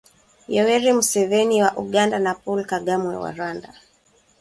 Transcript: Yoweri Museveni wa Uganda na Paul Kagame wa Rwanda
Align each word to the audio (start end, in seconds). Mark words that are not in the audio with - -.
Yoweri 0.55 0.91
Museveni 0.97 1.55
wa 1.63 1.71
Uganda 1.83 2.19
na 2.19 2.33
Paul 2.35 2.65
Kagame 2.65 3.15
wa 3.23 3.31
Rwanda 3.31 3.69